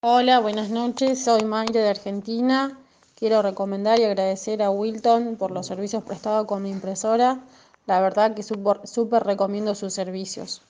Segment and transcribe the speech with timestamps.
[0.00, 1.24] Hola, buenas noches.
[1.24, 2.78] Soy Mayre de Argentina.
[3.16, 7.40] Quiero recomendar y agradecer a Wilton por los servicios prestados con mi impresora.
[7.84, 10.62] La verdad que súper recomiendo sus servicios.